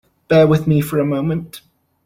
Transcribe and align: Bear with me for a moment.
Bear 0.29 0.47
with 0.47 0.65
me 0.65 0.81
for 0.81 0.97
a 0.97 1.05
moment. 1.05 1.61